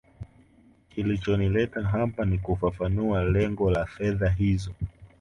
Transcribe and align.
kilichonileta 0.89 1.81
hapa 1.83 2.25
ni 2.25 2.37
kufafanua 2.39 3.23
lengo 3.23 3.71
la 3.71 3.85
fedha 3.85 4.29
hizo 4.29 4.73